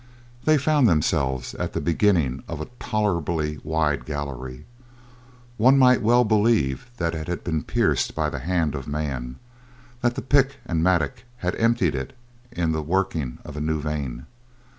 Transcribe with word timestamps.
They 0.45 0.57
found 0.57 0.87
themselves 0.89 1.53
at 1.53 1.73
the 1.73 1.79
beginning 1.79 2.41
of 2.47 2.59
a 2.59 2.65
tolerably 2.79 3.59
wide 3.63 4.03
gallery. 4.03 4.65
One 5.57 5.77
might 5.77 6.01
well 6.01 6.23
believe 6.23 6.89
that 6.97 7.13
it 7.13 7.27
had 7.27 7.43
been 7.43 7.61
pierced 7.61 8.15
by 8.15 8.31
the 8.31 8.39
hand 8.39 8.73
of 8.73 8.87
man, 8.87 9.35
that 10.01 10.15
the 10.15 10.23
pick 10.23 10.55
and 10.65 10.81
mattock 10.81 11.23
had 11.45 11.55
emptied 11.59 11.93
it 11.93 12.17
in 12.51 12.71
the 12.71 12.81
working 12.81 13.37
of 13.45 13.55
a 13.55 13.61
new 13.61 13.79
vein. 13.79 14.25